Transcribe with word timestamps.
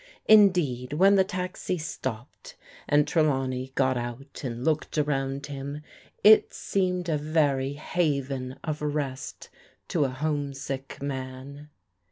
Indeed, 0.27 0.93
when 0.93 1.13
the 1.13 1.23
taxi 1.23 1.77
stopped, 1.77 2.55
and 2.89 3.07
Trelawney 3.07 3.71
got 3.75 3.97
out 3.97 4.41
and 4.43 4.65
looked 4.65 4.97
around 4.97 5.45
him, 5.45 5.83
it 6.23 6.55
seemed 6.55 7.07
a 7.07 7.19
very 7.19 7.73
haven 7.73 8.57
of 8.63 8.81
rest 8.81 9.51
to 9.89 10.05
a 10.05 10.09
homesick 10.09 10.99
man. 11.03 11.69